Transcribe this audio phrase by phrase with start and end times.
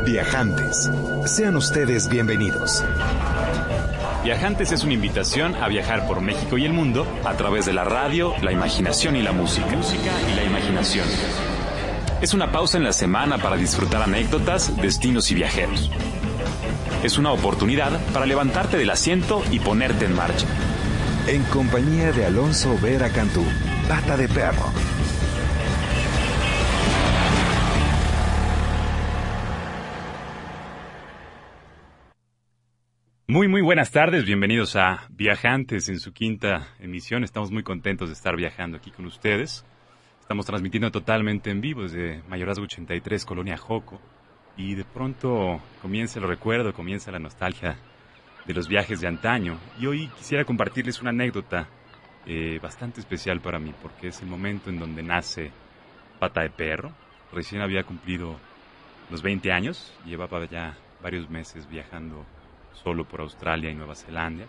[0.06, 0.92] Viajantes,
[1.26, 2.84] sean ustedes bienvenidos.
[4.24, 7.84] Viajantes es una invitación a viajar por México y el mundo a través de la
[7.84, 9.76] radio, la imaginación y la música.
[9.76, 11.08] Música y la imaginación.
[12.22, 15.90] Es una pausa en la semana para disfrutar anécdotas, destinos y viajeros.
[17.04, 20.48] Es una oportunidad para levantarte del asiento y ponerte en marcha.
[21.28, 23.44] En compañía de Alonso Vera Cantú,
[23.88, 24.72] Pata de Perro.
[33.28, 34.26] Muy, muy buenas tardes.
[34.26, 37.24] Bienvenidos a Viajantes en su quinta emisión.
[37.24, 39.66] Estamos muy contentos de estar viajando aquí con ustedes.
[40.22, 44.00] Estamos transmitiendo totalmente en vivo desde Mayorazgo 83, Colonia Joco.
[44.58, 47.78] Y de pronto comienza el recuerdo, comienza la nostalgia
[48.46, 49.58] de los viajes de antaño.
[49.80, 51.68] Y hoy quisiera compartirles una anécdota
[52.26, 55.52] eh, bastante especial para mí, porque es el momento en donde nace
[56.20, 56.92] Pata de Perro.
[57.34, 58.38] Recién había cumplido
[59.10, 62.26] los 20 años, llevaba ya varios meses viajando
[62.74, 64.46] solo por Australia y Nueva Zelanda.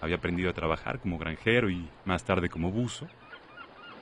[0.00, 3.06] Había aprendido a trabajar como granjero y más tarde como buzo.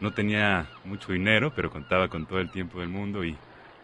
[0.00, 3.36] No tenía mucho dinero, pero contaba con todo el tiempo del mundo y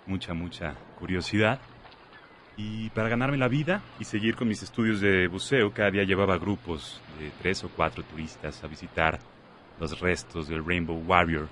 [0.07, 1.61] mucha, mucha curiosidad.
[2.57, 6.39] Y para ganarme la vida y seguir con mis estudios de buceo, cada día llevaba
[6.39, 9.19] grupos de tres o cuatro turistas a visitar
[9.81, 11.49] los restos del Rainbow Warrior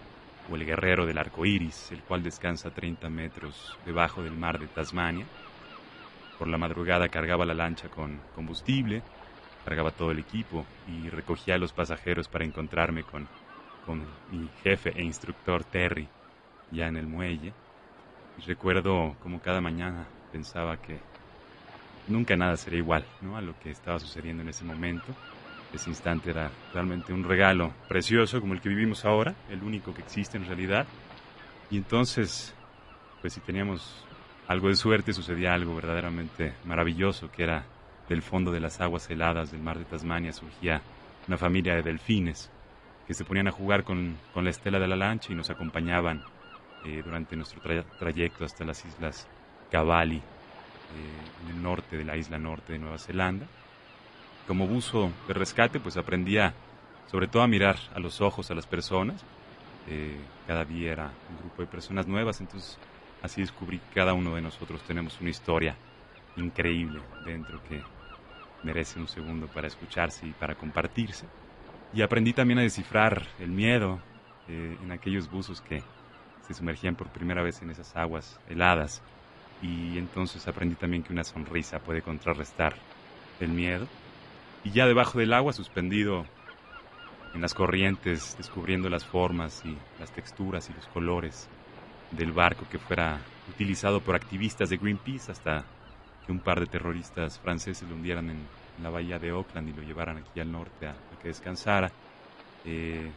[0.51, 4.61] o el guerrero del arco iris, el cual descansa a 30 metros debajo del mar
[4.61, 5.27] de Tasmania
[6.43, 9.01] por la madrugada cargaba la lancha con combustible,
[9.65, 13.29] cargaba todo el equipo y recogía a los pasajeros para encontrarme con,
[13.87, 16.09] con mi jefe e instructor Terry
[16.73, 17.53] ya en el muelle.
[18.39, 21.01] Recuerdo como cada mañana pensaba que
[22.07, 23.37] nunca nada sería igual ¿no?
[23.37, 25.15] a lo que estaba sucediendo en ese momento.
[25.73, 30.03] Ese instante era realmente un regalo precioso como el que vivimos ahora, el único que
[30.03, 30.89] existe en realidad.
[31.71, 32.55] Y entonces,
[33.21, 34.07] pues si teníamos
[34.47, 37.67] algo de suerte sucedía algo verdaderamente maravilloso, que era
[38.09, 40.83] del fondo de las aguas heladas del mar de Tasmania surgía
[41.27, 42.51] una familia de delfines
[43.07, 46.23] que se ponían a jugar con, la estela de la lancha y nos acompañaban
[46.85, 47.61] eh, durante nuestro
[47.99, 49.29] trayecto hasta las islas
[49.71, 50.21] Cavalli, eh,
[51.45, 53.47] en el norte de la isla norte de Nueva Zelanda.
[54.47, 56.55] Como buzo de rescate, pues aprendía
[57.11, 59.25] sobre todo a mirar a los ojos a las personas.
[59.89, 60.17] Eh,
[60.47, 62.79] cada día era un grupo de personas nuevas, entonces
[63.23, 65.77] Así descubrí que cada uno de nosotros tenemos una historia
[66.37, 67.81] increíble dentro que
[68.65, 71.27] merece un segundo para escucharse y para compartirse.
[71.95, 74.01] Y aprendí también a descifrar el miedo
[74.49, 75.83] en aquellos buzos que
[76.53, 79.03] se sumergían por primera vez en esas aguas heladas.
[79.61, 82.75] Y entonces aprendí también que una sonrisa puede contrarrestar
[83.41, 83.87] el miedo.
[84.65, 86.25] Y ya debajo del agua, suspendido
[87.35, 91.49] en las corrientes, descubriendo las formas y las texturas y los colores
[92.11, 95.65] del barco que fuera utilizado por activistas de Greenpeace hasta
[96.27, 98.47] que un par de terroristas franceses lo hundieran en,
[98.83, 101.93] la bahía de Oakland y lo llevaran aquí al norte a, que descansara.
[102.65, 103.13] Eh,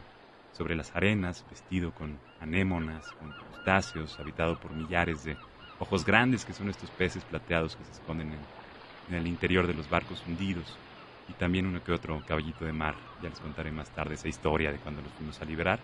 [0.56, 5.36] sobre las arenas, vestido con anémonas, con crustáceos, habitado por millares de
[5.78, 9.88] ojos grandes que son estos peces plateados que se esconden en, el interior de los
[9.88, 10.80] barcos hundidos
[11.28, 12.94] y también uno que otro caballito de mar.
[13.22, 15.78] Ya les contaré más tarde esa historia de cuando los fuimos a liberar.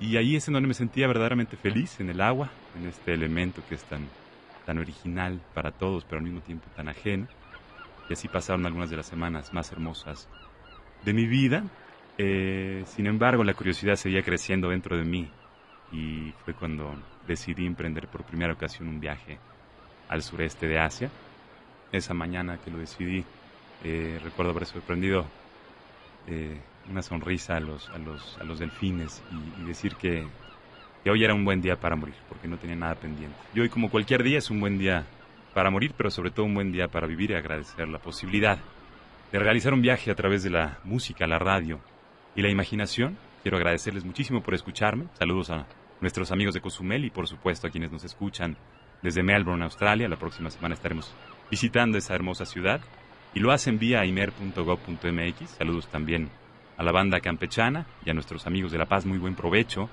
[0.00, 3.62] Y ahí es en donde me sentía verdaderamente feliz, en el agua, en este elemento
[3.68, 4.08] que es tan,
[4.64, 7.28] tan original para todos, pero al mismo tiempo tan ajeno.
[8.08, 10.28] Y así pasaron algunas de las semanas más hermosas
[11.04, 11.64] de mi vida.
[12.22, 15.26] Eh, sin embargo, la curiosidad seguía creciendo dentro de mí
[15.90, 16.94] y fue cuando
[17.26, 19.38] decidí emprender por primera ocasión un viaje
[20.06, 21.10] al sureste de Asia.
[21.90, 23.24] Esa mañana que lo decidí,
[23.84, 25.24] eh, recuerdo haber sorprendido
[26.26, 26.60] eh,
[26.90, 29.22] una sonrisa a los, a los, a los delfines
[29.58, 30.26] y, decir que,
[31.02, 33.38] que, hoy era un buen día para morir, porque no tenía nada pendiente.
[33.54, 35.06] Y hoy, como cualquier día, es un buen día
[35.54, 38.58] para morir, pero sobre todo un buen día para vivir y agradecer la posibilidad
[39.32, 41.80] de realizar un viaje a través de la música, la radio
[42.34, 43.18] y la imaginación.
[43.42, 45.06] Quiero agradecerles muchísimo por escucharme.
[45.18, 45.66] Saludos a
[46.00, 48.56] nuestros amigos de Cozumel y por supuesto a quienes nos escuchan
[49.02, 50.08] desde Melbourne, Australia.
[50.08, 51.14] La próxima semana estaremos
[51.50, 52.80] visitando esa hermosa ciudad
[53.34, 55.50] y lo hacen vía imer.gov.mx.
[55.50, 56.30] Saludos también
[56.76, 59.88] a la banda campechana y a nuestros amigos de La Paz, muy buen provecho.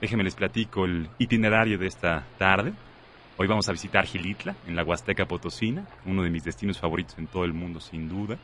[0.00, 2.72] Déjenme les platico el itinerario de esta tarde.
[3.36, 7.26] Hoy vamos a visitar Gilitla, en la Huasteca Potosina, uno de mis destinos favoritos en
[7.26, 8.38] todo el mundo, sin duda.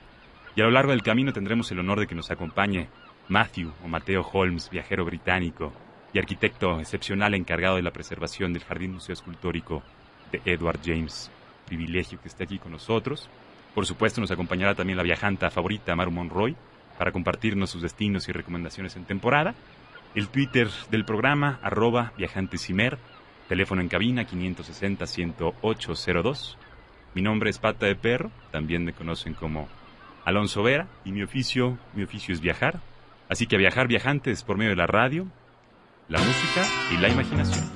[0.57, 2.89] Y a lo largo del camino tendremos el honor de que nos acompañe
[3.31, 5.73] Matthew o Mateo Holmes, viajero británico
[6.13, 9.85] y arquitecto excepcional encargado de la preservación del Jardín Museo Escultórico
[10.33, 11.31] de Edward James.
[11.65, 13.31] Privilegio que esté aquí con nosotros.
[13.73, 16.57] Por supuesto, nos acompañará también la viajanta favorita, Maru Monroy,
[16.99, 19.55] para compartirnos sus destinos y recomendaciones en temporada.
[20.17, 22.99] El Twitter del programa, arroba viajantesimer,
[23.49, 26.57] teléfono en cabina 560-10802.
[27.15, 29.69] Mi nombre es Pata de Perro, también me conocen como
[30.25, 32.81] Alonso Vera, y mi oficio, mi oficio es viajar.
[33.31, 35.29] Así que viajar viajantes por medio de la radio,
[36.09, 37.71] la música y la imaginación.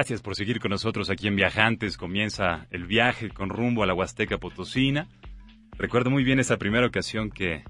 [0.00, 1.98] Gracias por seguir con nosotros aquí en Viajantes.
[1.98, 5.06] Comienza el viaje con rumbo a la Huasteca Potosina.
[5.76, 7.64] Recuerdo muy bien esa primera ocasión que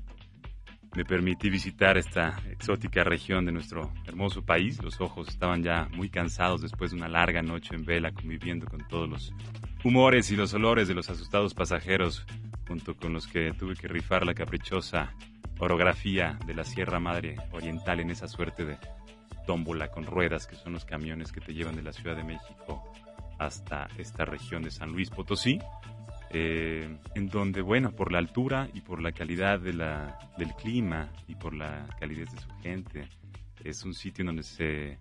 [0.95, 4.81] me permití visitar esta exótica región de nuestro hermoso país.
[4.81, 8.87] Los ojos estaban ya muy cansados después de una larga noche en vela conviviendo con
[8.87, 9.35] todos los
[9.83, 12.25] humores y los olores de los asustados pasajeros,
[12.69, 15.17] junto con los que tuve que rifar la caprichosa
[15.59, 18.79] orografía de la Sierra Madre Oriental en esa suerte de
[19.47, 22.83] tómbola con ruedas, que son los camiones que te llevan de la Ciudad de México
[23.39, 25.59] hasta esta región de San Luis Potosí,
[26.31, 31.11] eh, en donde, bueno, por la altura y por la calidad de la, del clima
[31.27, 33.09] y por la calidez de su gente,
[33.65, 34.99] es un sitio donde se,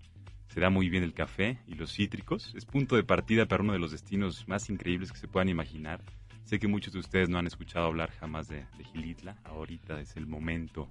[0.48, 2.54] se da muy bien el café y los cítricos.
[2.56, 6.02] Es punto de partida para uno de los destinos más increíbles que se puedan imaginar.
[6.46, 9.38] Sé que muchos de ustedes no han escuchado hablar jamás de, de Gilitla.
[9.44, 10.88] Ahorita es el momento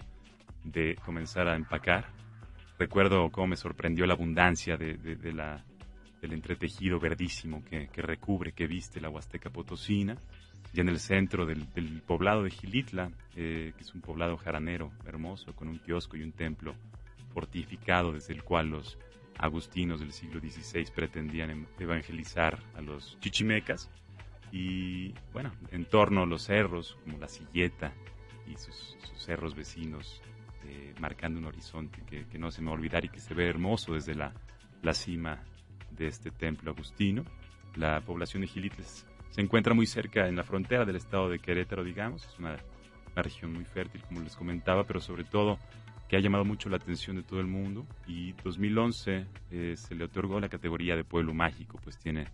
[0.65, 2.07] de comenzar a empacar
[2.79, 5.65] Recuerdo cómo me sorprendió la abundancia de, la,
[6.23, 10.17] del entretejido verdísimo que, recubre, que viste la Huasteca Potosina.
[10.73, 11.67] Y en el centro del,
[12.07, 16.33] poblado de Gilitla, eh, que es un poblado jaranero hermoso, con un kiosco y un
[16.33, 16.75] templo
[17.33, 18.99] fortificado desde el cual los
[19.39, 23.91] agustinos del siglo XVI pretendían em, evangelizar a los chichimecas.
[24.53, 27.93] Y bueno, en torno a los cerros, como la Silleta
[28.47, 30.23] y sus cerros vecinos,
[30.69, 33.49] eh, marcando un horizonte que, no se me va a olvidar y que se ve
[33.49, 34.33] hermoso desde la,
[34.93, 35.43] cima
[35.91, 37.25] de este templo agustino.
[37.75, 41.85] La población de Gilitles se encuentra muy cerca en la frontera del estado de Querétaro,
[41.85, 42.27] digamos.
[42.27, 42.57] Es una,
[43.17, 45.59] región muy fértil, como les comentaba, pero sobre todo
[46.09, 47.85] que ha llamado mucho la atención de todo el mundo.
[48.07, 52.27] Y 2011 eh, se le otorgó la categoría de pueblo mágico, pues tiene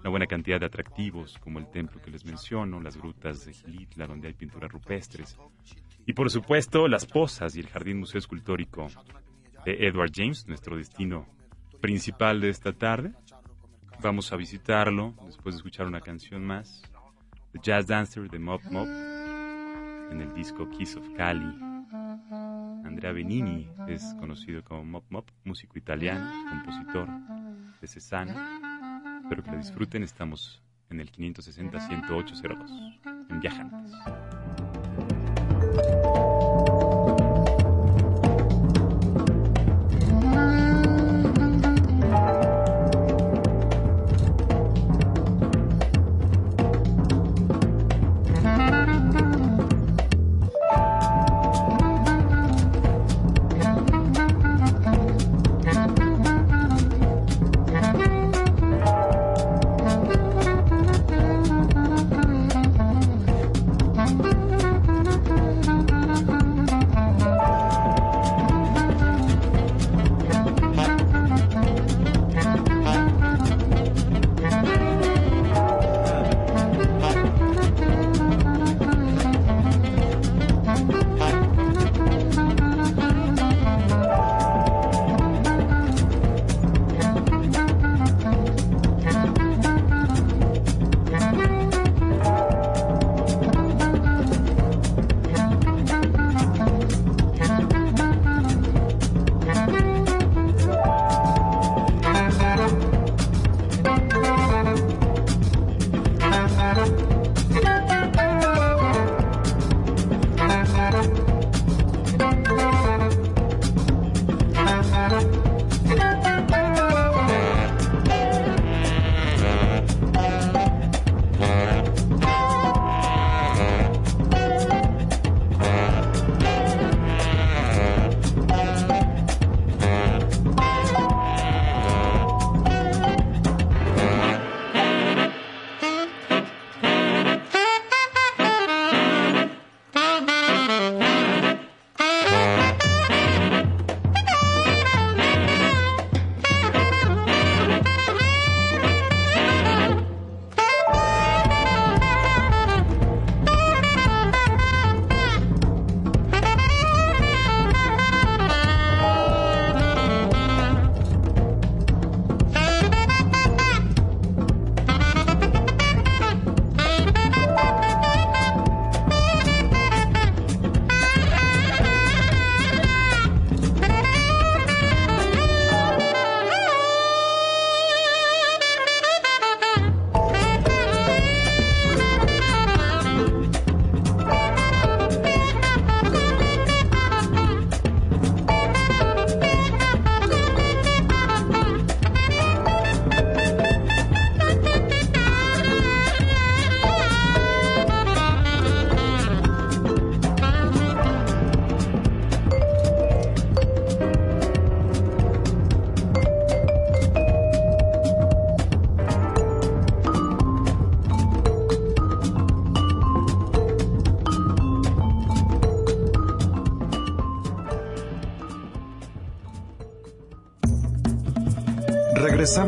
[0.00, 4.06] una buena cantidad de atractivos, como el templo que les menciono, las grutas de Gilitla,
[4.06, 5.38] donde hay pinturas rupestres,
[6.06, 8.88] Y por supuesto, las posas y el Jardín Museo Escultórico
[9.64, 11.26] de Edward James, nuestro destino
[11.80, 13.12] principal de esta tarde.
[14.02, 16.82] Vamos a visitarlo después de escuchar una canción más.
[17.52, 18.88] The Jazz Dancer de Mop Mop
[20.10, 21.58] en el disco Kiss of Cali.
[22.84, 27.08] Andrea Benini es conocido como Mop Mop, músico italiano, compositor
[27.80, 29.20] de Cesana.
[29.22, 30.02] Espero que lo disfruten.
[30.02, 33.92] Estamos en el 560-10802 en Viajantes.
[35.74, 36.63] うん。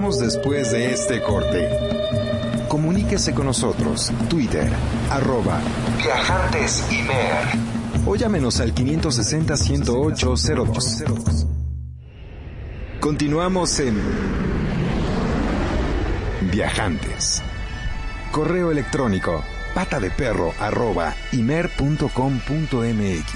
[0.06, 1.68] Después de este corte.
[2.68, 4.12] Comuníquese con nosotros.
[4.28, 4.70] Twitter,
[5.10, 5.60] arroba
[5.98, 6.84] Viajantes
[8.06, 11.48] O llámenos al 560-10802.
[13.00, 14.00] Continuamos en
[16.52, 17.42] Viajantes.
[18.30, 19.42] Correo electrónico
[19.74, 23.35] pata de perro arroba imer.com.mx.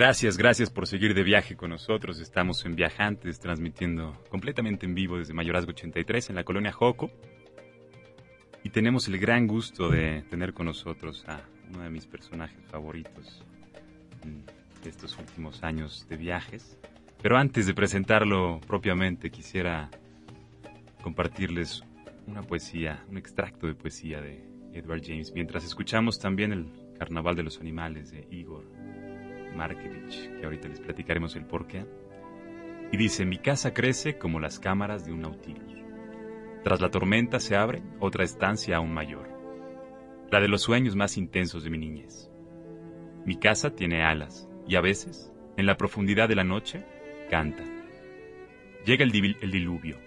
[0.00, 2.20] Gracias, gracias por seguir de viaje con nosotros.
[2.20, 7.10] Estamos en Viajantes, transmitiendo completamente en vivo desde Mayorazgo 83 en la colonia Joco.
[8.64, 13.44] Y tenemos el gran gusto de tener con nosotros a uno de mis personajes favoritos
[14.22, 14.42] en
[14.88, 16.78] estos últimos años de viajes.
[17.20, 19.90] Pero antes de presentarlo propiamente, quisiera
[21.02, 21.84] compartirles
[22.26, 24.42] una poesía, un extracto de poesía de
[24.72, 28.64] Edward James, mientras escuchamos también el Carnaval de los Animales de Igor
[29.60, 31.84] Markevich, que ahorita les platicaremos el porqué.
[32.92, 35.74] Y dice, mi casa crece como las cámaras de un Nautilus.
[36.64, 39.28] Tras la tormenta se abre otra estancia aún mayor,
[40.30, 42.30] la de los sueños más intensos de mi niñez.
[43.26, 46.84] Mi casa tiene alas y a veces, en la profundidad de la noche,
[47.30, 47.64] canta.
[48.86, 49.98] Llega el, el diluvio,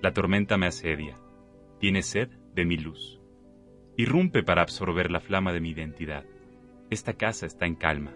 [0.00, 1.18] la tormenta me asedia,
[1.78, 3.20] tiene sed de mi luz.
[3.98, 6.24] irrumpe para absorber la flama de mi identidad.
[6.90, 8.12] Esta casa está en calma,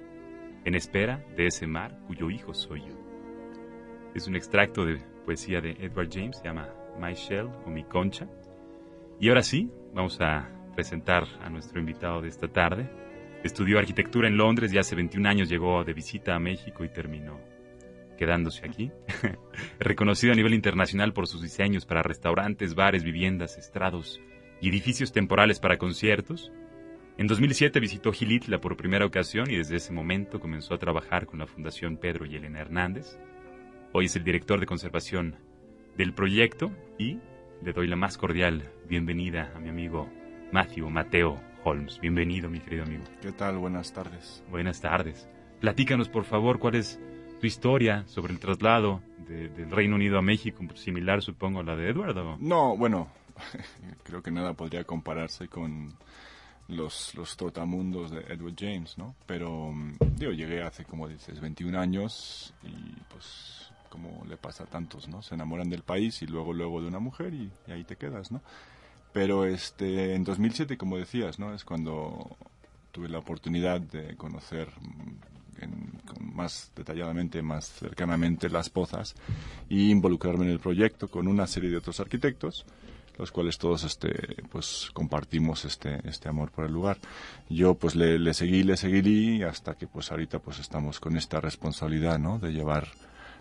[0.64, 2.94] en espera de ese mar cuyo hijo soy yo.
[4.14, 6.68] Es un extracto de poesía de Edward James, se llama
[7.00, 8.28] My Shell o Mi Concha.
[9.18, 12.90] Y ahora sí, vamos a presentar a nuestro invitado de esta tarde.
[13.44, 17.40] Estudió arquitectura en Londres y hace 21 años llegó de visita a México y terminó
[18.16, 18.92] quedándose aquí.
[19.80, 24.20] Reconocido a nivel internacional por sus diseños para restaurantes, bares, viviendas, estrados
[24.60, 26.52] y edificios temporales para conciertos.
[27.18, 31.38] En 2007 visitó Gilitla por primera ocasión y desde ese momento comenzó a trabajar con
[31.38, 33.18] la Fundación Pedro y Elena Hernández.
[33.92, 35.36] Hoy es el director de conservación
[35.96, 37.18] del proyecto y
[37.62, 40.08] le doy la más cordial bienvenida a mi amigo
[40.52, 42.00] Matthew Mateo Holmes.
[42.00, 43.04] Bienvenido, mi querido amigo.
[43.20, 43.58] ¿Qué tal?
[43.58, 44.42] Buenas tardes.
[44.50, 45.28] Buenas tardes.
[45.60, 46.98] Platícanos, por favor, cuál es
[47.40, 51.90] tu historia sobre el traslado del Reino Unido a México, similar, supongo, a la de
[51.90, 52.38] Eduardo.
[52.40, 53.08] No, bueno,
[54.02, 55.94] creo que nada podría compararse con
[56.68, 59.14] los, los trotamundos de Edward James, ¿no?
[59.26, 64.66] Pero, mm, digo, llegué hace, como dices, 21 años y pues como le pasa a
[64.66, 65.20] tantos, ¿no?
[65.20, 68.40] Se enamoran del país y luego, luego de una mujer y, ahí te quedas, ¿no?
[69.12, 71.54] Pero este, en 2007, como decías, ¿no?
[71.54, 72.36] Es cuando
[72.90, 74.68] tuve la oportunidad de conocer
[76.18, 79.14] más detalladamente, más cercanamente las pozas
[79.68, 82.64] y involucrarme en el proyecto con una serie de otros arquitectos
[83.18, 86.98] los cuales todos este pues compartimos este este amor por el lugar
[87.48, 92.18] yo pues le, seguí le seguí hasta que pues ahorita pues estamos con esta responsabilidad
[92.18, 92.88] no de llevar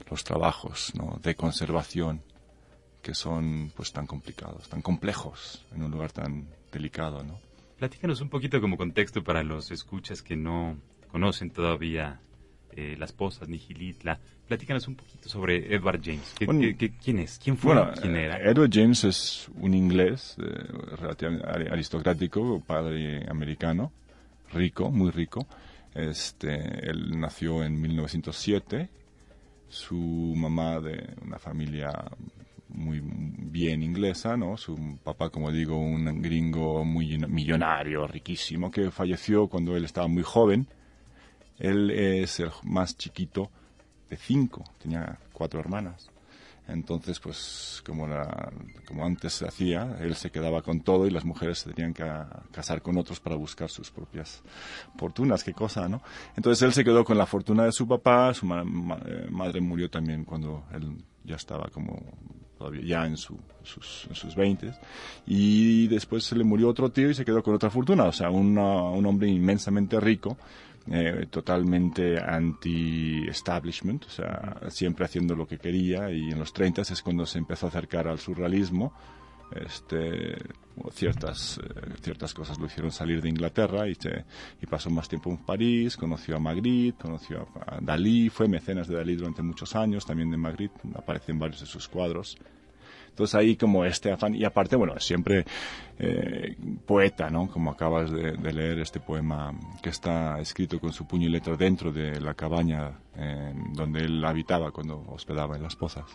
[0.09, 2.21] los trabajos de conservación
[3.01, 7.39] que son pues tan complicados, tan complejos en un lugar tan delicado, ¿no?
[7.77, 10.77] Platícanos un poquito como contexto para los escuchas que no
[11.11, 12.21] conocen todavía
[12.71, 14.19] eh, las posas ni Gilitla.
[14.51, 16.35] Platícanos un poquito sobre Edward James.
[16.37, 17.39] quién es?
[17.41, 17.73] ¿Quién fue?
[18.01, 18.37] ¿Quién era?
[18.37, 20.43] Edward James es un inglés eh,
[20.99, 23.93] relativamente aristocrático, padre americano,
[24.51, 25.47] rico, muy rico.
[25.95, 28.89] Este, él nació en 1907
[29.69, 29.95] su
[30.35, 31.93] mamá de una familia
[32.67, 34.57] muy bien inglesa, ¿no?
[34.57, 40.23] Su papá, como digo, un gringo muy millonario, riquísimo, que falleció cuando él estaba muy
[40.23, 40.67] joven.
[41.57, 43.49] Él es el más chiquito
[44.11, 46.11] de cinco, tenía cuatro hermanas.
[46.67, 48.07] Entonces, pues como,
[48.85, 52.03] como antes se hacía, él se quedaba con todo y las mujeres se tenían que
[52.51, 54.43] casar con otros para buscar sus propias
[54.97, 56.01] fortunas, qué cosa, ¿no?
[56.35, 60.23] Entonces él se quedó con la fortuna de su papá, su eh, madre murió también
[60.23, 61.99] cuando él ya estaba como
[62.57, 63.39] todavía ya en, sus,
[64.07, 64.71] en sus 20
[65.25, 68.29] y después se le murió otro tío y se quedó con otra fortuna, o sea,
[68.29, 70.37] un hombre inmensamente rico
[70.89, 77.01] eh, totalmente anti-establishment, o sea, siempre haciendo lo que quería y en los 30 es
[77.03, 78.93] cuando se empezó a acercar al surrealismo.
[79.53, 80.37] Este,
[80.91, 83.97] ciertas, eh, ciertas cosas lo hicieron salir de Inglaterra y,
[84.61, 88.95] y pasó más tiempo en París, conoció a Magritte, conoció a Dalí, fue mecenas de
[88.95, 92.37] Dalí durante muchos años, también de Magritte, aparecen varios de sus cuadros.
[93.11, 95.45] Entonces ahí como este afán, y aparte, bueno, siempre
[95.99, 97.47] eh, poeta, ¿no?
[97.47, 101.91] Como acabas de, leer este poema que está escrito con su puño y letra dentro
[101.91, 102.99] de la cabaña
[103.73, 106.05] donde él habitaba cuando hospedaba en las pozas.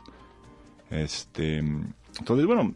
[0.90, 2.72] Este, entonces, bueno,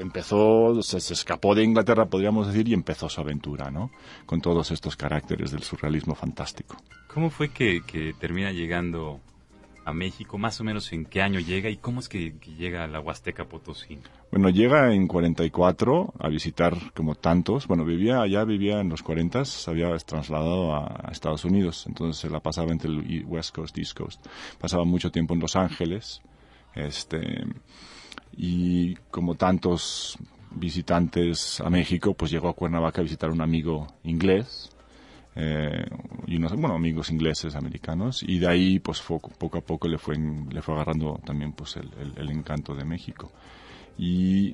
[0.00, 3.90] empezó, se, escapó de Inglaterra, podríamos decir, y empezó su aventura, ¿no?
[4.26, 6.76] Con todos estos caracteres del surrealismo fantástico.
[7.12, 9.20] ¿Cómo fue que, que termina llegando
[9.92, 13.00] México, más o menos en qué año llega y cómo es que, llega a la
[13.00, 13.98] Huasteca Potosí.
[14.30, 17.66] Bueno, llega en 44 a visitar como tantos.
[17.66, 22.30] Bueno, vivía allá, vivía en los 40, se había trasladado a, Estados Unidos, entonces se
[22.30, 24.26] la pasaba entre el West Coast, East Coast.
[24.58, 26.22] Pasaba mucho tiempo en Los Ángeles,
[26.74, 27.44] este,
[28.36, 30.18] y como tantos
[30.50, 34.70] visitantes a México, pues llegó a Cuernavaca a visitar a un amigo inglés
[35.36, 35.86] eh,
[36.26, 40.16] y unos bueno, amigos ingleses, americanos, y de ahí pues poco a poco le fue,
[40.16, 43.30] le fue agarrando también pues el, encanto de México.
[43.96, 44.52] Y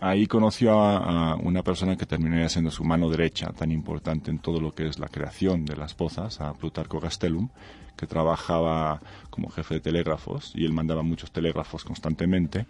[0.00, 4.60] ahí conoció a, una persona que terminaría siendo su mano derecha, tan importante en todo
[4.60, 7.48] lo que es la creación de las pozas, a Plutarco Gastelum,
[7.96, 9.00] que trabajaba
[9.30, 12.66] como jefe de telégrafos y él mandaba muchos telégrafos constantemente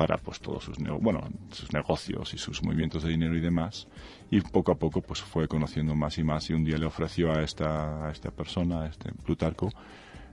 [0.00, 3.86] para pues todos sus bueno sus negocios y sus movimientos de dinero y demás
[4.30, 7.30] y poco a poco pues fue conociendo más y más y un día le ofreció
[7.30, 9.68] a esta a esta persona a este Plutarco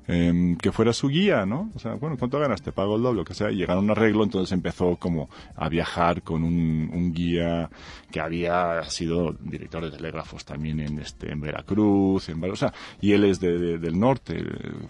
[0.07, 1.69] em, que fuera su guía, ¿no?
[1.75, 2.61] O sea, bueno, ¿cuánto ganas?
[2.61, 3.49] Te pago el doble, que sea.
[3.49, 7.69] Llegaron a un arreglo, entonces empezó como a viajar con un, un guía
[8.09, 13.11] que había sido director de telégrafos también en este en Veracruz, en o sea, y
[13.11, 14.41] él es de, del norte,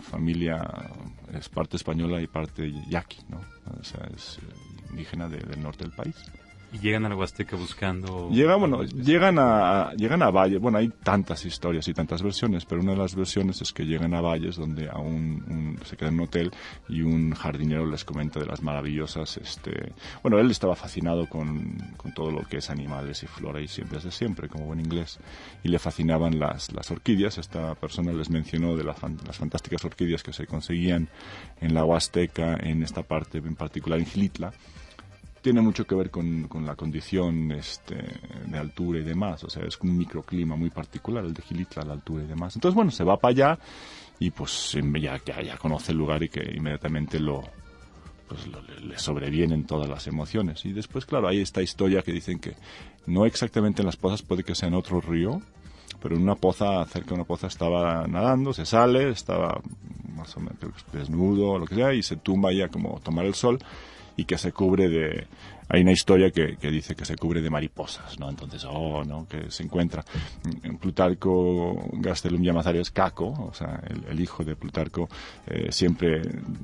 [0.02, 0.62] familia
[1.34, 3.40] es parte española y parte yaqui, ¿no?
[3.80, 4.40] O sea, es
[4.89, 6.15] indígena del norte del país.
[6.78, 8.30] Y llegan a la Huasteca buscando...
[8.30, 10.60] Llegan, bueno, llegan a, llegan a Valles.
[10.60, 14.13] Bueno, hay tantas historias y tantas versiones, pero una de las versiones es que llegan
[14.13, 16.52] a Valles donde a un, se quedan en un hotel
[16.88, 19.38] y un jardinero les comenta de las maravillosas...
[19.38, 23.68] este Bueno, él estaba fascinado con, con todo lo que es animales y flora y
[23.68, 25.20] siempre desde siempre, como buen inglés.
[25.63, 27.38] Y le fascinaban las, las orquídeas.
[27.38, 31.10] Esta persona les mencionó de las, las fantásticas orquídeas que se conseguían
[31.60, 34.54] en la Huasteca, en esta parte en particular en Gilitla
[35.48, 37.96] tiene mucho que ver con, con, la condición este,
[38.48, 39.46] de altura y demás.
[39.46, 42.54] O sea, es un microclima muy particular, el de Gilitla, la altura y demás.
[42.58, 43.60] Entonces, bueno, se va para allá
[44.20, 47.44] y pues ya, ya, ya conoce el lugar y que inmediatamente lo,
[48.28, 48.42] pues
[48.84, 50.66] le sobrevienen todas las emociones.
[50.66, 52.58] Y después, claro, hay esta historia que dicen que
[53.06, 55.42] no exactamente en las pozas, puede que sea en otro río,
[56.02, 59.62] pero en una poza, cerca de una poza estaba nadando, se sale, estaba
[60.14, 60.58] más o menos
[60.92, 63.60] desnudo lo que sea, y se tumba ya como tomar el sol
[64.18, 65.28] y que se cubre de...
[65.70, 68.30] Hay una historia que, que dice que se cubre de mariposas, ¿no?
[68.30, 69.28] Entonces, oh, ¿no?
[69.28, 70.04] Que se encuentra.
[70.64, 75.10] En Plutarco Gastelum Llamazares Caco, o sea, el, hijo de Plutarco,
[75.46, 76.22] eh, siempre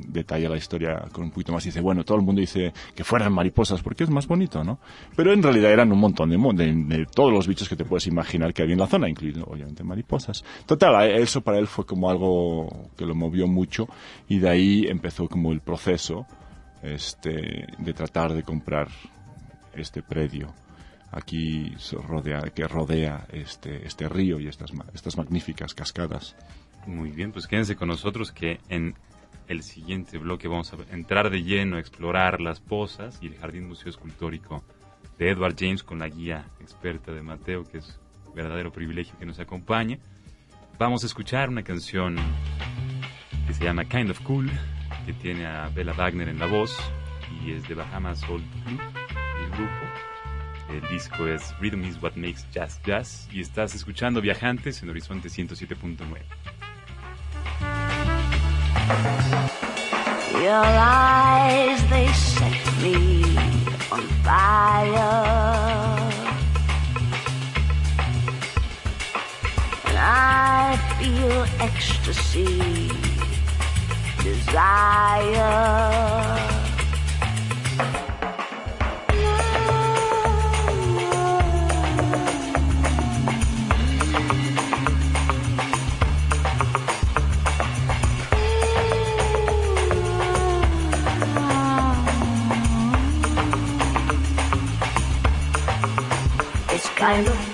[0.07, 3.03] detalla la historia con un poquito más y dice, bueno, todo el mundo dice que
[3.03, 4.79] fueran mariposas porque es más bonito, ¿no?
[5.17, 8.53] Pero en realidad eran un montón de, de, todos los bichos que te puedes imaginar
[8.53, 10.45] que había en la zona, incluido, obviamente, mariposas.
[10.65, 13.89] Total, eso para él fue como algo que lo movió mucho
[14.29, 16.25] y de ahí empezó como el proceso
[16.83, 18.89] este, de tratar de comprar
[19.73, 20.53] este predio
[21.11, 21.75] aquí
[22.53, 26.35] que rodea este, este río y estas, estas magníficas cascadas.
[26.85, 28.95] Muy bien, pues quédense con nosotros que en
[29.47, 33.67] el siguiente bloque vamos a entrar de lleno a explorar las pozas y el Jardín
[33.67, 34.63] Museo Escultórico
[35.17, 39.25] de Edward James con la guía experta de Mateo, que es un verdadero privilegio que
[39.25, 39.99] nos acompañe.
[40.79, 42.15] Vamos a escuchar una canción
[43.45, 44.49] que se llama Kind of Cool
[45.05, 46.77] que tiene a Bella Wagner en la voz
[47.43, 48.79] y es de Bahamas Old Club,
[49.43, 50.03] el grupo.
[50.69, 55.29] El disco es Rhythm is What Makes Jazz Jazz y estás escuchando Viajantes en Horizonte
[55.29, 55.97] 107.9.
[60.41, 63.23] Your eyes, they set me
[63.91, 64.99] on fire.
[69.85, 73.02] And I feel ecstasy.
[96.75, 97.52] It's kind of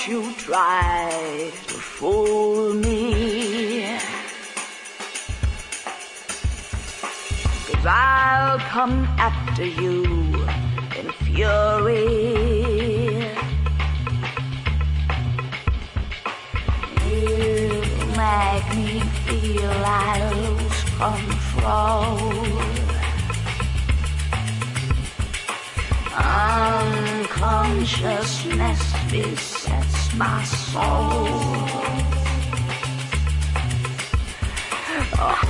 [0.00, 3.98] Don't you try to fool me.
[7.66, 10.04] Cause I'll come after you
[10.96, 12.06] in fury.
[17.06, 17.82] You
[18.16, 22.30] make me feel I lose control.
[27.42, 28.82] unconsciousness
[29.12, 29.59] is
[30.20, 30.82] my soul.
[35.22, 35.49] Oh.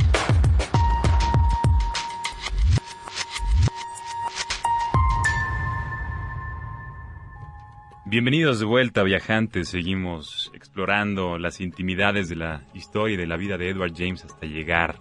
[8.11, 9.69] Bienvenidos de vuelta, viajantes.
[9.69, 14.45] Seguimos explorando las intimidades de la historia y de la vida de Edward James hasta
[14.47, 14.99] llegar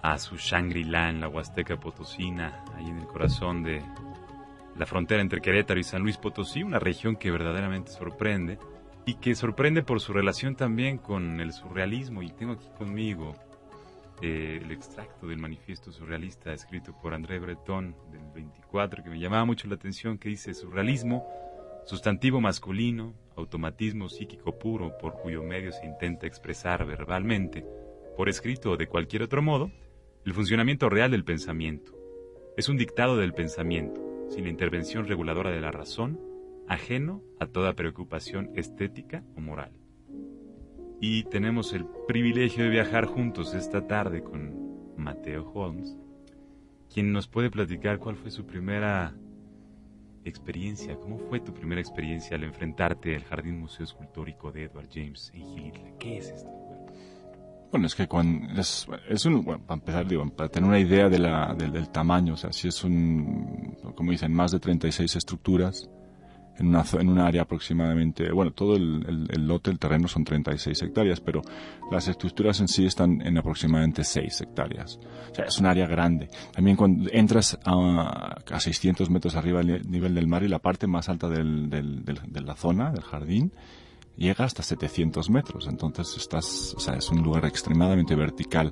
[0.00, 3.82] a su Shangri-La en la Huasteca Potosina, ahí en el corazón de
[4.78, 8.56] la frontera entre Querétaro y San Luis Potosí, una región que verdaderamente sorprende
[9.04, 12.22] y que sorprende por su relación también con el surrealismo.
[12.22, 13.34] Y tengo aquí conmigo
[14.22, 19.44] eh, el extracto del manifiesto surrealista escrito por André Breton del 24, que me llamaba
[19.44, 21.26] mucho la atención, que dice surrealismo
[21.84, 27.64] sustantivo masculino, automatismo psíquico puro por cuyo medio se intenta expresar verbalmente,
[28.16, 29.70] por escrito o de cualquier otro modo,
[30.24, 31.92] el funcionamiento real del pensamiento.
[32.56, 36.20] Es un dictado del pensamiento, sin la intervención reguladora de la razón,
[36.68, 39.72] ajeno a toda preocupación estética o moral.
[41.00, 45.98] Y tenemos el privilegio de viajar juntos esta tarde con Mateo Holmes,
[46.92, 49.14] quien nos puede platicar cuál fue su primera
[50.24, 55.30] experiencia, ¿cómo fue tu primera experiencia al enfrentarte al Jardín Museo Escultórico de Edward James
[55.34, 55.90] en Gilitla?
[55.98, 56.50] ¿Qué es esto?
[57.70, 58.86] Bueno, es que cuando es,
[59.24, 62.52] un, bueno, para empezar, digo, para tener una idea de la, del, tamaño, o sea,
[62.52, 65.88] si es un, como dicen, más de 36 estructuras,
[66.58, 70.82] en una, en un área aproximadamente, bueno, todo el, el, lote, el terreno son 36
[70.82, 71.42] hectáreas, pero
[71.90, 74.98] las estructuras en sí están en aproximadamente 6 hectáreas.
[75.30, 76.28] O sea, es un área grande.
[76.52, 80.86] También cuando entras a, a 600 metros arriba del nivel del mar y la parte
[80.86, 83.52] más alta del, del, de la zona, del jardín,
[84.16, 85.66] llega hasta 700 metros.
[85.68, 88.70] Entonces estás, o sea, es un lugar extremadamente vertical.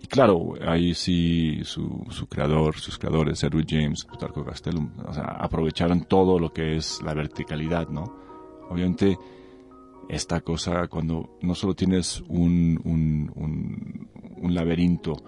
[0.00, 5.24] Y claro, ahí sí su, su creador, sus creadores, Edward James, Plutarco Castellum, o sea,
[5.24, 8.14] aprovecharon todo lo que es la verticalidad, ¿no?
[8.70, 9.18] Obviamente,
[10.08, 14.08] esta cosa, cuando no solo tienes un, un, un,
[14.40, 15.22] un laberinto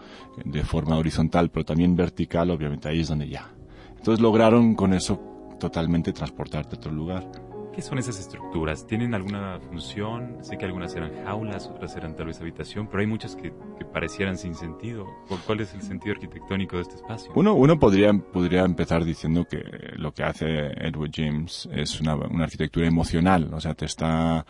[0.44, 3.52] de forma horizontal, pero también vertical, obviamente ahí es donde ya.
[3.96, 5.20] Entonces lograron con eso
[5.58, 7.49] totalmente transportarte a otro lugar.
[7.72, 8.84] ¿Qué son esas estructuras?
[8.84, 10.38] ¿Tienen alguna función?
[10.40, 13.84] Sé que algunas eran jaulas, otras eran tal vez habitación, pero hay muchas que, que
[13.84, 15.06] parecieran sin sentido.
[15.46, 17.30] ¿Cuál es el sentido arquitectónico de este espacio?
[17.36, 19.62] Uno, uno podría, podría empezar diciendo que
[19.96, 20.46] lo que hace
[20.84, 24.44] Edward James es una, una arquitectura emocional, o sea, te está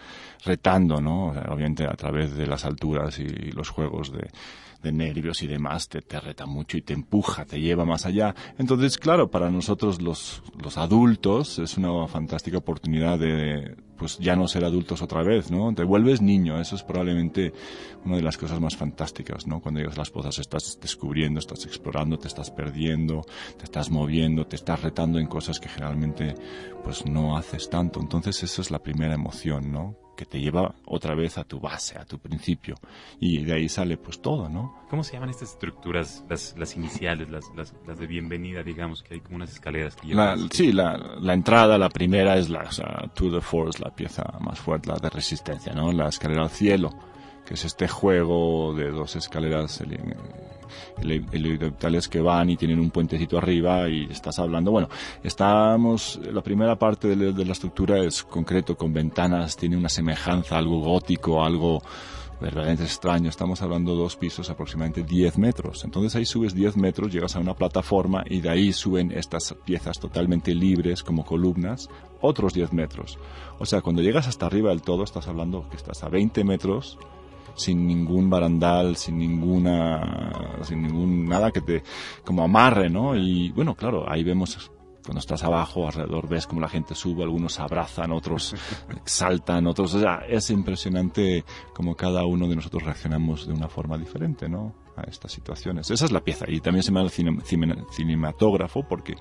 [0.45, 1.27] retando, ¿no?
[1.27, 4.31] O sea, obviamente a través de las alturas y los juegos de,
[4.83, 8.35] de nervios y demás, te, te reta mucho y te empuja, te lleva más allá.
[8.59, 14.49] Entonces, claro, para nosotros los, los adultos es una fantástica oportunidad de, pues ya no
[14.49, 15.75] ser adultos otra vez, ¿no?
[15.75, 17.53] Te vuelves niño, eso es probablemente
[18.07, 19.61] una de las cosas más fantásticas, ¿no?
[19.61, 23.27] Cuando llegas las pozas estás descubriendo, estás explorando, te estás perdiendo,
[23.59, 26.35] te estás moviendo, te estás retando en cosas que generalmente
[26.83, 28.01] pues no haces tanto.
[28.01, 29.97] Entonces esa es la primera emoción, ¿no?
[30.21, 32.75] Que te lleva otra vez a tu base, a tu principio.
[33.21, 34.85] Y de ahí sale pues todo, ¿no?
[34.91, 39.15] ¿Cómo se llaman estas estructuras, las, las iniciales, las, las, las, de bienvenida, digamos, que
[39.15, 42.71] hay como unas escaleras que la, Sí, la, la, entrada, la primera es la o
[42.71, 45.91] sea, to the force, la pieza más fuerte, la de resistencia, ¿no?
[45.91, 46.91] La escalera al cielo,
[47.47, 49.83] que es este juego de dos escaleras
[51.01, 54.71] helicópteros que van y tienen un puentecito arriba y estás hablando.
[54.71, 54.89] Bueno,
[55.23, 60.57] estamos, la primera parte de de la estructura es concreto, con ventanas, tiene una semejanza,
[60.57, 61.83] algo gótico, algo
[62.41, 63.29] verdaderamente extraño.
[63.29, 65.85] Estamos hablando dos pisos aproximadamente 10 metros.
[65.85, 70.01] Entonces ahí subes 10 metros, llegas a una plataforma y de ahí suben estas piezas
[70.01, 71.89] totalmente libres como columnas,
[72.21, 73.19] otros 10 metros.
[73.59, 76.99] O sea, cuando llegas hasta arriba del todo, estás hablando que estás a 20 metros
[77.55, 81.83] sin ningún barandal, sin ninguna, sin ningún nada que te
[82.25, 83.17] como amarre, ¿no?
[83.17, 84.71] Y bueno, claro, ahí vemos
[85.05, 88.55] cuando estás abajo, alrededor ves como la gente sube, algunos abrazan, otros
[89.05, 93.97] saltan, otros, o sea, es impresionante como cada uno de nosotros reaccionamos de una forma
[93.99, 94.75] diferente, ¿no?
[94.97, 95.91] A estas situaciones.
[95.91, 96.45] Esa es la pieza.
[96.49, 99.17] Y también se llama el cine, cine, cinematógrafo porque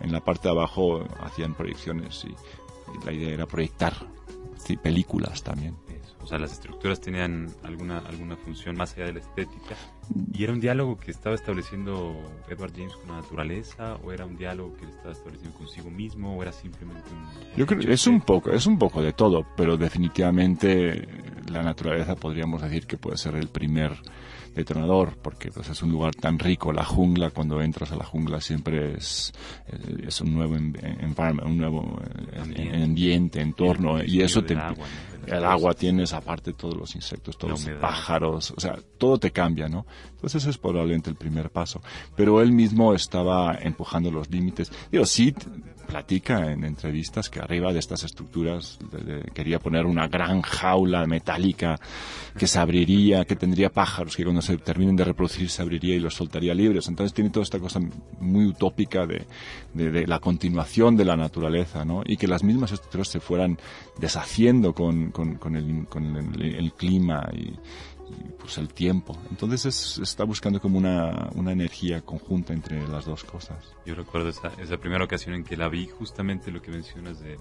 [0.00, 3.94] en la parte de abajo hacían proyecciones y, y la idea era proyectar
[4.82, 5.76] películas también.
[6.24, 9.76] O sea, las estructuras tenían alguna, alguna función más allá de la estética.
[10.32, 12.16] ¿Y era un diálogo que estaba estableciendo
[12.48, 13.96] Edward James con la naturaleza?
[14.02, 16.34] ¿O era un diálogo que estaba estableciendo consigo mismo?
[16.34, 17.58] ¿O era simplemente un.?
[17.58, 21.06] Yo creo que es un poco, es un poco de todo, pero definitivamente
[21.50, 23.92] la naturaleza podríamos decir que puede ser el primer
[24.54, 28.40] detonador, porque pues, es un lugar tan rico, la jungla, cuando entras a la jungla
[28.40, 29.32] siempre es,
[30.06, 32.00] es un nuevo environment, un nuevo
[32.56, 34.56] eh, ambiente, entorno, y, eso te...
[35.26, 39.68] el agua tienes aparte todos los insectos, todos los pájaros, o sea, todo te cambia,
[39.68, 39.86] ¿no?
[40.10, 41.80] Entonces ese es probablemente el primer paso.
[42.16, 44.70] Pero él mismo estaba empujando los límites.
[44.90, 45.34] Digo, sí,
[45.84, 48.78] platica en entrevistas que arriba de estas estructuras
[49.32, 51.78] quería poner una gran jaula metálica
[52.36, 56.00] que se abriría, que tendría pájaros que cuando se terminen de reproducir se abriría y
[56.00, 56.88] los soltaría libres.
[56.88, 57.80] Entonces tiene toda esta cosa
[58.20, 59.26] muy utópica de,
[60.06, 62.02] la continuación de la naturaleza, ¿no?
[62.04, 63.58] Y que las mismas estructuras se fueran
[63.98, 65.12] deshaciendo con,
[66.40, 67.54] el clima y,
[68.38, 69.18] pues el tiempo.
[69.30, 73.74] Entonces está buscando como una, una, energía conjunta entre las dos cosas.
[73.86, 77.38] Yo recuerdo esa, esa, primera ocasión en que la vi, justamente lo que mencionas de,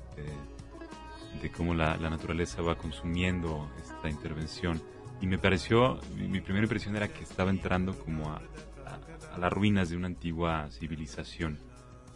[1.41, 4.82] de, cómo la, la, naturaleza va consumiendo esta intervención.
[5.21, 8.41] Y me pareció, mi, primera impresión era que estaba entrando como a,
[9.34, 11.60] a, las ruinas de una antigua civilización.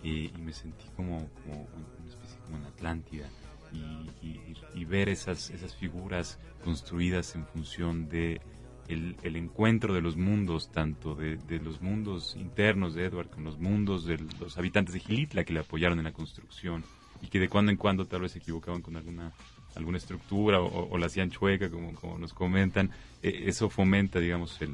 [0.01, 3.27] Y, me sentí como, como una especie como en Atlántida.
[3.73, 8.39] Y, ver esas, esas figuras construidas en función de
[8.88, 14.06] el, encuentro de los mundos, tanto de, los mundos internos de Edward con los mundos
[14.06, 16.86] de los habitantes de Gilitla que le apoyaron en la construcción
[17.21, 19.34] y que de cuando en cuando tal vez se equivocaban con alguna
[19.75, 22.89] alguna estructura o, la hacían chueca, como, como nos comentan,
[23.21, 24.71] eh, eso fomenta, digamos, el,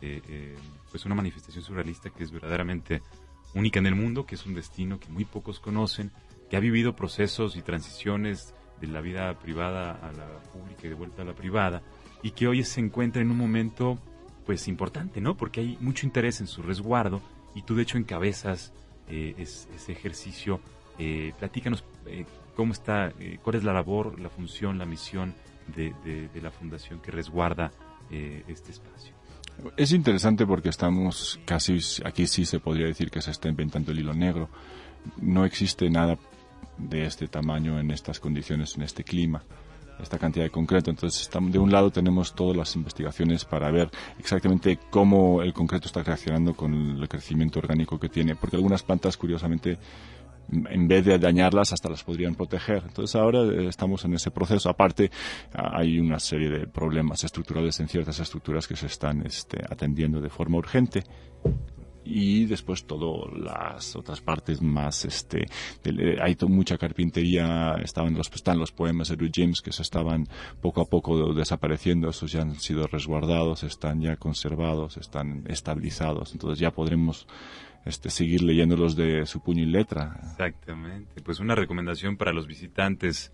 [0.00, 0.56] eh, eh,
[0.90, 3.02] pues una manifestación surrealista que es verdaderamente
[3.54, 6.10] única en el mundo, que es un destino que muy pocos conocen,
[6.48, 10.94] que ha vivido procesos y transiciones de la vida privada a la pública y de
[10.94, 11.82] vuelta a la privada,
[12.22, 13.98] y que hoy se encuentra en un momento
[14.44, 15.36] pues importante, ¿no?
[15.36, 17.20] Porque hay mucho interés en su resguardo
[17.54, 18.72] y tú de hecho encabezas
[19.08, 20.60] eh, ese ejercicio.
[20.98, 25.34] Eh, platícanos eh, cómo está, cuál es la labor, la función, la misión
[25.74, 25.92] de,
[26.32, 27.72] de la fundación que resguarda
[28.08, 29.12] este espacio.
[29.76, 33.98] Es interesante porque estamos casi, aquí sí se podría decir que se está inventando el
[33.98, 34.48] hilo negro.
[35.20, 36.16] No existe nada
[36.78, 39.42] de este tamaño en estas condiciones, en este clima
[40.02, 40.90] esta cantidad de concreto.
[40.90, 46.02] Entonces, de un lado tenemos todas las investigaciones para ver exactamente cómo el concreto está
[46.02, 49.78] reaccionando con el crecimiento orgánico que tiene, porque algunas plantas, curiosamente,
[50.50, 52.82] en vez de dañarlas, hasta las podrían proteger.
[52.86, 54.68] Entonces ahora eh, estamos en ese proceso.
[54.68, 55.10] Aparte,
[55.52, 60.28] hay una serie de problemas estructurales en ciertas estructuras que se están este, atendiendo de
[60.28, 61.04] forma urgente
[62.06, 65.46] y después todas las otras partes más este
[66.20, 70.26] hay mucha carpintería estaban los están los poemas de Louis James que se estaban
[70.60, 76.58] poco a poco desapareciendo esos ya han sido resguardados están ya conservados están estabilizados entonces
[76.58, 77.26] ya podremos
[77.86, 80.18] este, seguir leyéndolos de su puño y letra.
[80.20, 81.22] Exactamente.
[81.22, 83.32] Pues una recomendación para los visitantes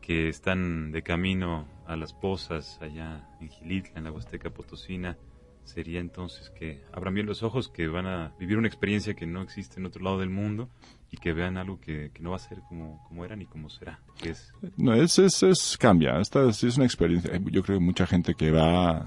[0.00, 5.18] que están de camino a las pozas allá en Gilitla en la Huasteca Potosina
[5.66, 9.42] sería entonces que abran bien los ojos, que van a vivir una experiencia que no
[9.42, 10.70] existe en otro lado del mundo
[11.10, 14.00] y que vean algo que, no va a ser como, como era ni como será.
[14.20, 14.52] Que es...
[14.76, 16.18] No, es, es, es cambia.
[16.20, 17.32] Esta es, una experiencia.
[17.50, 19.06] Yo creo que mucha gente que va,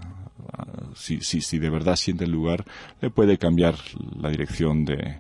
[0.96, 2.66] si, si, si de verdad siente el lugar,
[3.02, 3.76] le puede cambiar
[4.18, 5.20] la dirección de,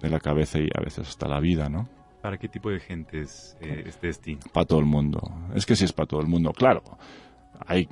[0.00, 1.88] de la cabeza y a veces hasta la vida, ¿no?
[2.22, 4.40] ¿Para qué tipo de gente es eh, este destino?
[4.52, 5.20] Para todo el mundo.
[5.54, 6.82] Es que si es para todo el mundo, claro.
[7.66, 7.88] Hay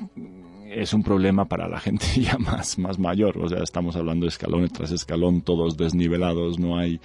[0.70, 3.38] es un problema para la gente ya más, más mayor.
[3.38, 7.00] O sea, estamos hablando de escalón tras escalón, todos desnivelados, no hay,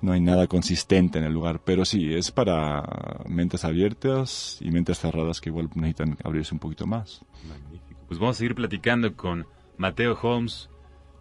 [0.00, 1.60] no hay nada consistente en el lugar.
[1.64, 6.86] Pero sí, es para mentes abiertas y mentes cerradas que igual necesitan abrirse un poquito
[6.86, 7.24] más.
[7.48, 8.00] Magnífico.
[8.06, 9.46] Pues vamos a seguir platicando con
[9.76, 10.70] Mateo Holmes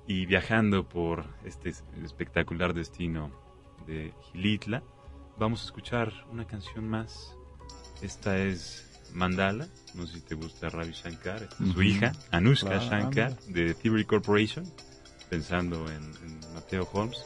[0.08, 1.74] y viajando por este
[2.04, 3.32] espectacular destino
[3.86, 4.84] de Gilitla.
[5.38, 7.36] Vamos a escuchar una canción más.
[8.02, 13.74] Esta es Mandala, no sé si te gusta Ravi Shankar, su hija, Anushka Shankar, de
[13.74, 14.66] Theory Corporation,
[15.30, 17.18] pensando en, Mateo Holmes.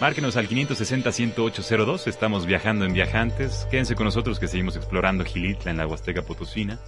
[0.00, 3.66] Márquenos al 560-10802, estamos viajando en Viajantes.
[3.70, 6.78] Quédense con nosotros que seguimos explorando Gilitla en la Huasteca Potosina.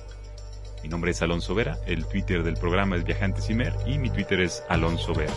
[0.82, 4.40] Mi nombre es Alonso Vera, el Twitter del programa es Viajantes Imer y mi Twitter
[4.40, 5.32] es Alonso Vera.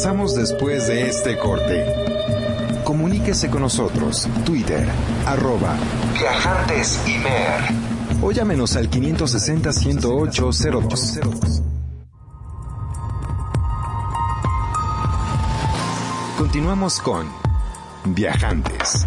[0.00, 1.84] Regresamos después de este corte.
[2.84, 4.26] Comuníquese con nosotros.
[4.46, 4.88] Twitter,
[5.26, 5.76] arroba
[6.18, 7.60] Viajantes y Mer.
[8.22, 11.62] O llámenos al 560-108-02.
[16.38, 17.28] Continuamos con
[18.06, 19.06] Viajantes.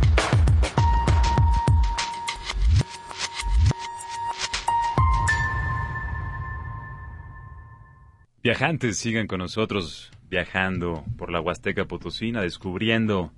[8.43, 13.31] Viajantes, sigan con nosotros viajando por la Huasteca Potosina, descubriendo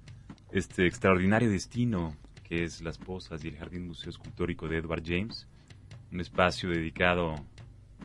[0.53, 5.45] este extraordinario destino que es Las Pozas y el Jardín Museo Escultórico de Edward James,
[6.13, 7.35] un espacio dedicado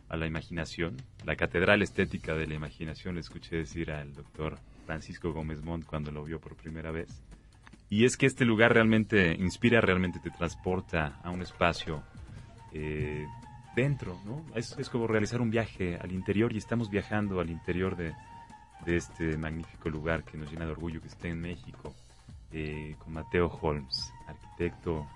[0.09, 5.32] a la imaginación, la catedral estética de la imaginación, le escuché decir al doctor Francisco
[5.32, 7.22] Gómez Montt cuando lo vio por primera vez.
[7.88, 12.03] Y es que este lugar realmente inspira, realmente te transporta a un espacio
[12.72, 13.24] eh,
[13.76, 14.45] dentro, ¿no?
[14.57, 18.14] Es, como realizar un viaje al interior y estamos viajando al interior de,
[18.87, 21.95] este magnífico lugar que nos llena de orgullo que esté en México,
[22.53, 25.07] eh, con Mateo Holmes, arquitecto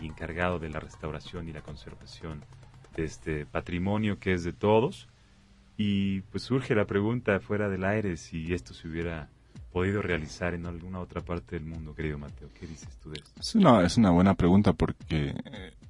[0.00, 2.44] y encargado de la restauración y la conservación
[2.96, 5.08] de este patrimonio que es de todos.
[5.76, 9.28] Y pues surge la pregunta fuera del aire si esto se hubiera
[9.72, 12.48] podido realizar en alguna otra parte del mundo, querido Mateo.
[12.58, 13.40] ¿Qué dices tú de esto?
[13.40, 15.34] Es una, es una buena pregunta porque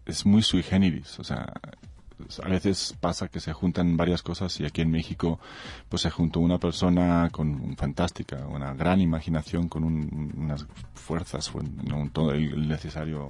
[0.07, 1.19] es muy sui generis.
[1.19, 1.53] O sea,
[2.43, 5.41] a veces pasa que se juntan varias cosas y aquí en México
[5.89, 11.51] pues se juntó una persona con fantástica, una gran imaginación, con unas fuerzas,
[12.13, 13.29] todo el necesario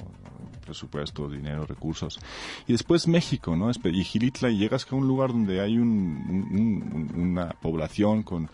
[0.64, 2.18] presupuesto, dinero, recursos.
[2.66, 3.70] Y después México, ¿no?
[3.70, 8.48] Y Gilitla y llegas a un lugar donde hay una población con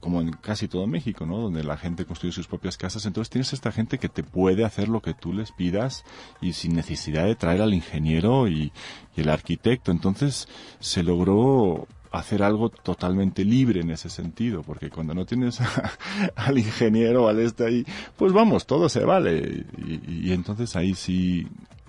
[0.00, 1.38] como en casi todo México, ¿no?
[1.38, 3.06] Donde la gente construye sus propias casas.
[3.06, 6.04] Entonces tienes esta gente que te puede hacer lo que tú les pidas
[6.40, 8.72] y sin necesidad de traer al ingeniero y,
[9.16, 9.92] el arquitecto.
[9.92, 10.46] Entonces
[10.78, 15.58] se logró hacer algo totalmente libre en ese sentido, porque cuando no tienes
[16.36, 19.64] al ingeniero, al este ahí, pues vamos, todo se vale.
[20.06, 21.46] y, entonces ahí sí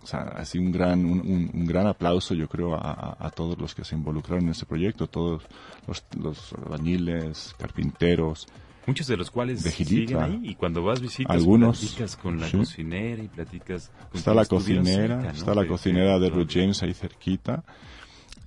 [0.07, 3.93] o sea, así un gran, un, gran aplauso, yo creo, a, todos los que se
[3.93, 5.43] involucraron en ese proyecto, todos
[5.85, 8.47] los, los albañiles, carpinteros.
[8.85, 13.21] Muchos de los cuales siguen ahí y cuando vas visitas Algunos, platicas con la cocinera
[13.21, 17.65] y platicas con Está la cocinera, está la cocinera de Ruth James ahí cerquita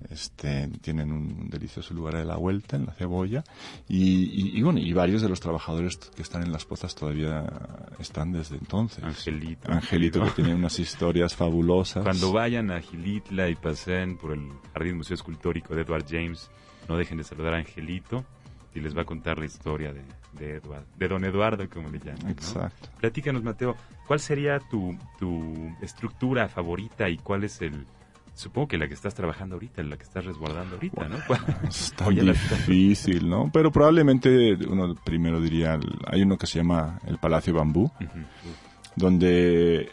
[0.09, 3.43] este, tienen un delicioso lugar de la vuelta en la cebolla
[3.87, 7.45] y, y, bueno y varios de los trabajadores que están en las pozas todavía
[7.99, 13.55] están desde entonces Angelito Angelito que tiene unas historias fabulosas cuando vayan a Gilitla y
[13.55, 16.49] pasen por el Jardín Museo Escultórico de Edward James
[16.87, 18.25] no dejen de saludar a Angelito
[18.73, 20.01] y les va a contar la historia de,
[20.33, 22.29] de, Edward, de don Eduardo, como le llaman.
[22.29, 22.89] Exacto.
[22.99, 23.75] Platícanos, Mateo,
[24.07, 27.85] ¿cuál sería tu, tu estructura favorita y cuál es el,
[28.33, 31.17] Supongo que la que estás trabajando ahorita, la que estás resguardando ahorita, ¿no?
[31.69, 33.51] Está difícil, ¿no?
[33.51, 37.91] Pero probablemente uno primero diría, hay uno que se llama el Palacio Bambú,
[38.95, 39.89] donde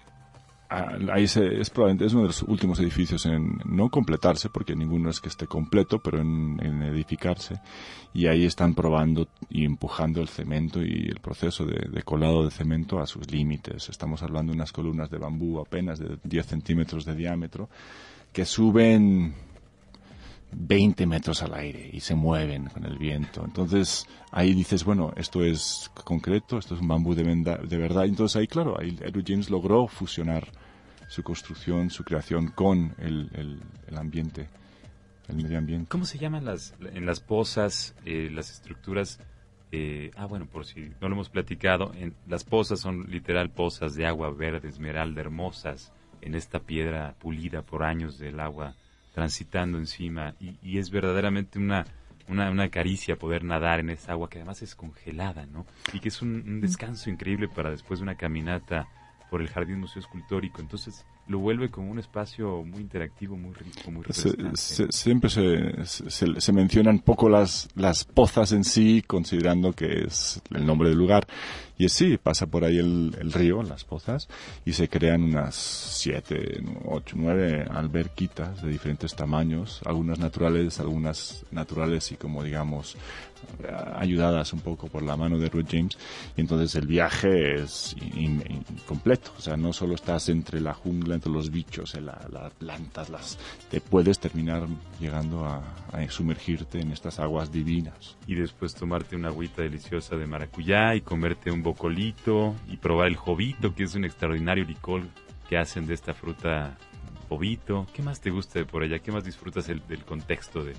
[0.70, 4.76] ah, ahí se, es probablemente es uno de los últimos edificios en no completarse, porque
[4.76, 7.60] ninguno es que esté completo, pero en, edificarse.
[8.14, 12.52] Y ahí están probando y empujando el cemento y el proceso de, de colado de
[12.52, 13.88] cemento a sus límites.
[13.88, 17.68] Estamos hablando de unas columnas de bambú apenas de 10 centímetros de diámetro
[18.32, 19.34] que suben
[20.52, 23.44] 20 metros al aire y se mueven con el viento.
[23.44, 27.22] Entonces ahí dices, bueno, esto es concreto, esto es un bambú de,
[27.78, 28.04] verdad.
[28.04, 30.48] Entonces ahí, claro, ahí Edward James logró fusionar
[31.08, 33.60] su construcción, su creación con el,
[33.96, 34.48] ambiente,
[35.28, 35.88] el medio ambiente.
[35.88, 39.20] ¿Cómo se llaman las, en las pozas, eh, las estructuras?
[39.70, 41.92] Eh, ah, bueno, por si no lo hemos platicado,
[42.26, 45.92] las pozas son literal pozas de agua verde, esmeralda, hermosas
[46.22, 48.74] en esta piedra pulida por años del agua
[49.12, 51.84] transitando encima y, es verdaderamente una,
[52.28, 55.66] una, caricia poder nadar en esa agua que además es congelada, ¿no?
[55.92, 58.86] Y que es un, descanso increíble para después de una caminata
[59.30, 60.60] por el Jardín Museo Escultórico.
[60.60, 64.56] Entonces lo vuelve como un espacio muy interactivo, muy rico, muy refrescante.
[64.90, 70.66] siempre se, se, se, mencionan poco las, las pozas en sí, considerando que es el
[70.66, 71.26] nombre del lugar.
[71.76, 74.28] Y sí, pasa por ahí el, el río, las pozas,
[74.64, 82.10] y se crean unas siete, ocho, nueve alberquitas de diferentes tamaños, algunas naturales, algunas naturales
[82.10, 82.96] y como digamos
[83.96, 85.98] ayudadas un poco por la mano de Ruth James
[86.36, 91.50] y entonces el viaje es incompleto, o sea, no solo estás entre la jungla, los
[91.50, 93.38] bichos, en las plantas, las,
[93.70, 94.66] te puedes terminar
[95.00, 95.62] llegando a,
[96.08, 98.16] sumergirte en estas aguas divinas.
[98.26, 103.16] Y después tomarte una agüita deliciosa de maracuyá y comerte un bocolito y probar el
[103.16, 105.02] jovito, que es un extraordinario licor
[105.48, 106.76] que hacen de esta fruta
[107.28, 107.86] jovito.
[107.92, 109.00] ¿Qué más te gusta de por allá?
[109.00, 110.74] ¿Qué más disfrutas del contexto de,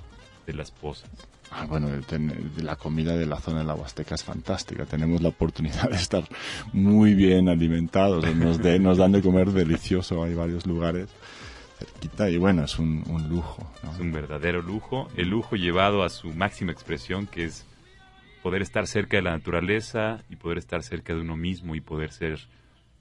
[0.51, 1.09] de las pozas?
[1.51, 1.89] Ah, bueno,
[2.57, 4.85] la comida de la zona de la Huasteca es fantástica.
[4.85, 6.23] Tenemos la oportunidad de estar
[6.73, 8.23] muy bien alimentados.
[8.35, 10.23] Nos, nos dan de comer delicioso.
[10.23, 11.09] Hay varios lugares
[11.79, 13.71] cerquita y bueno, es un, lujo.
[13.91, 15.07] Es un verdadero lujo.
[15.15, 17.65] El lujo llevado a su máxima expresión, que es
[18.43, 22.11] poder estar cerca de la naturaleza y poder estar cerca de uno mismo y poder
[22.11, 22.39] ser,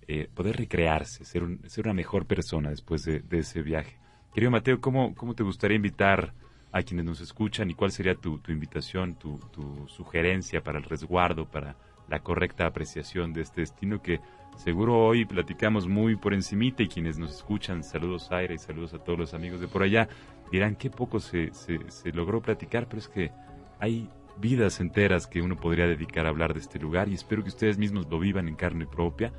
[0.06, 3.96] eh, poder recrearse, ser, ser una mejor persona después de, ese viaje.
[4.32, 6.32] Querido Mateo, ¿cómo, ¿cómo te gustaría invitar
[6.72, 9.38] a quienes nos escuchan y cuál sería tu, tu invitación, tu,
[9.86, 11.76] sugerencia para el resguardo, para
[12.08, 14.20] la correcta apreciación de este destino que
[14.56, 18.98] seguro hoy platicamos muy por encimita y quienes nos escuchan, saludos Aire y saludos a
[18.98, 20.08] todos los amigos de por allá,
[20.50, 23.30] dirán qué poco se, se, se logró platicar, pero es que
[23.78, 24.08] hay
[24.38, 27.78] vidas enteras que uno podría dedicar a hablar de este lugar y espero que ustedes
[27.78, 29.32] mismos lo vivan en carne propia.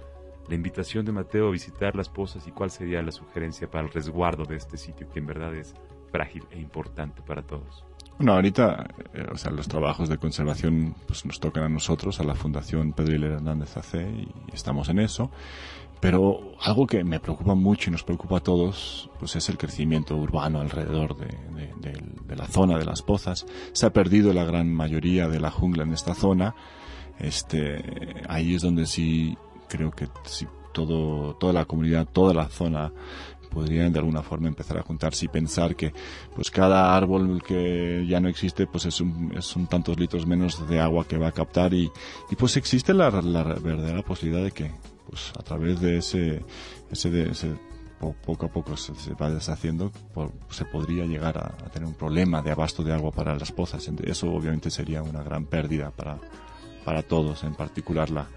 [0.48, 3.94] La invitación de Mateo a visitar las pozas y cuál sería la sugerencia para el
[3.94, 5.76] resguardo de este sitio que en verdad es
[6.12, 7.86] frágil e importante para todos.
[8.18, 12.24] Bueno, ahorita, eh, o sea, los trabajos de conservación pues, nos tocan a nosotros, a
[12.24, 15.32] la Fundación Pedro y Hernández AC, y estamos en eso.
[16.02, 20.16] Pero algo que me preocupa mucho y nos preocupa a todos, pues es el crecimiento
[20.16, 23.46] urbano alrededor de, la zona de las pozas.
[23.74, 26.56] Se ha perdido la gran mayoría de la jungla en esta zona.
[27.20, 27.84] Este,
[28.30, 29.38] ahí es donde sí
[29.68, 32.94] creo que si todo, toda la comunidad, toda la zona
[33.50, 35.94] podrían de alguna forma empezar a juntarse y pensar que
[36.36, 40.68] pues cada árbol que ya no existe pues es un, es un tantos litros menos
[40.70, 41.92] de agua que va a captar y,
[42.30, 44.72] y pues existe la, la verdadera posibilidad de que
[45.10, 46.46] pues a través de ese,
[46.92, 47.56] ese, de, ese
[48.26, 49.92] poco a poco se, va deshaciendo,
[50.50, 53.90] se podría llegar a, tener un problema de abasto de agua para las pozas.
[54.04, 56.20] Eso obviamente sería una gran pérdida para,
[56.86, 58.28] para todos, en particular la,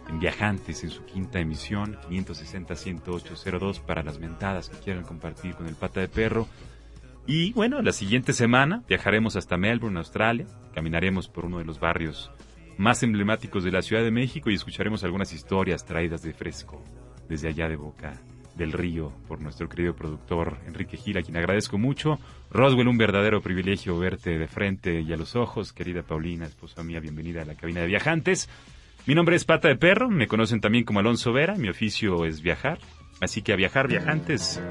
[0.10, 5.76] en Viajantes en su quinta emisión 560-10802 para las mentadas que quieran compartir con el
[5.76, 6.48] pata de perro.
[7.26, 12.32] Y bueno, la siguiente semana viajaremos hasta Melbourne, Australia, caminaremos por uno de los barrios
[12.78, 16.84] más emblemáticos de la Ciudad de México y escucharemos algunas historias traídas de fresco
[17.28, 18.22] desde allá de Boca
[18.56, 22.20] del Río por nuestro querido productor Enrique Gil, a quien agradezco mucho.
[22.52, 25.74] Roswell, un verdadero privilegio verte de frente y a los ojos.
[25.74, 28.50] Querida Paulina, esposa mía, bienvenida a la cabina de viajantes.
[29.06, 32.42] Mi nombre es Pata de Perro, me conocen también como Alonso Vera, mi oficio es
[32.42, 32.80] viajar.
[33.20, 34.62] Así que a viajar viajantes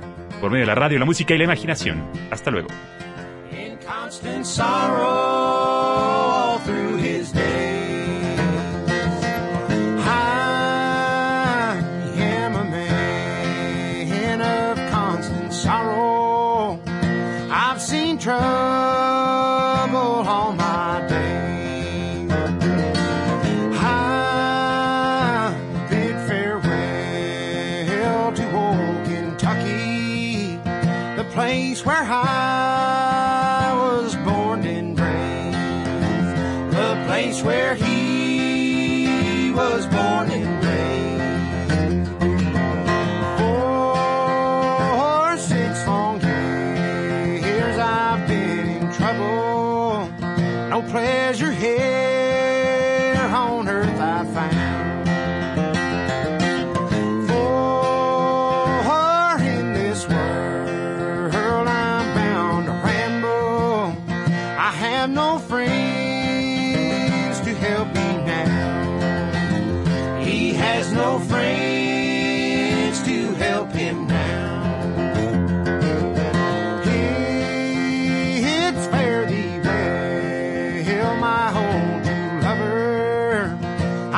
[0.41, 2.05] por medio de la radio, la música y la imaginación.
[2.31, 2.69] Hasta luego.
[3.87, 5.26] perhaps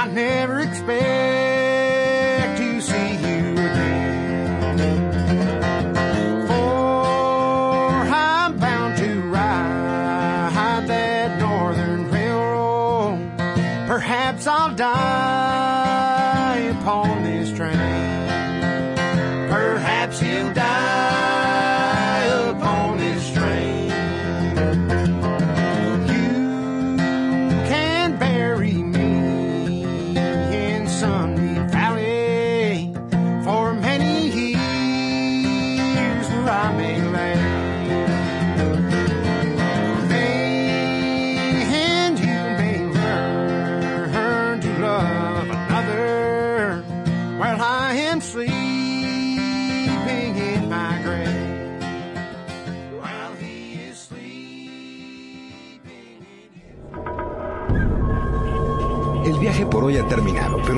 [0.08, 1.27] never expect.